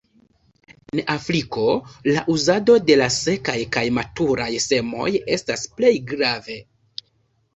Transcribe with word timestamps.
En 0.93 1.01
Afriko 1.15 1.65
la 2.05 2.23
uzado 2.35 2.77
de 2.87 2.95
la 3.01 3.09
sekaj 3.15 3.57
kaj 3.75 3.83
maturaj 3.97 4.49
semoj 4.65 5.09
estas 5.35 5.67
plej 5.81 5.93
grave. 6.13 6.57